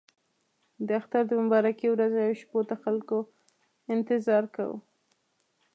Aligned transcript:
د 0.85 0.87
اختر 0.99 1.21
د 1.27 1.31
مبارکو 1.43 1.87
ورځو 1.91 2.19
او 2.27 2.33
شپو 2.41 2.59
ته 2.69 2.75
خلکو 2.83 3.17
انتظار 3.95 4.43
کاوه. 4.55 4.77